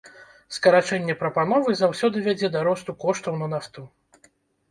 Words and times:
Скарачэнне 0.55 1.15
прапановы 1.19 1.75
заўсёды 1.81 2.17
вядзе 2.27 2.47
да 2.55 2.63
росту 2.67 2.91
коштаў 3.03 3.33
на 3.43 3.47
нафту. 3.53 3.81